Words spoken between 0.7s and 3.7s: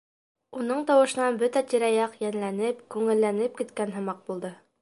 тауышынан бөтә тирә-яҡ йәнләнеп, күңелләнеп